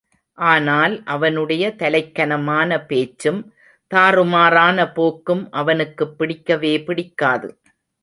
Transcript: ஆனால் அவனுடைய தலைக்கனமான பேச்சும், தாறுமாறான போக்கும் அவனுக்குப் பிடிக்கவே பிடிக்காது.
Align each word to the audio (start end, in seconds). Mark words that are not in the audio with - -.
ஆனால் 0.37 1.03
அவனுடைய 1.05 1.75
தலைக்கனமான 1.77 2.85
பேச்சும், 2.85 3.53
தாறுமாறான 3.95 4.93
போக்கும் 4.93 5.51
அவனுக்குப் 5.51 6.17
பிடிக்கவே 6.17 6.83
பிடிக்காது. 6.83 7.49